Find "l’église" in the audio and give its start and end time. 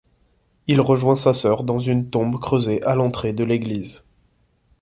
3.43-4.03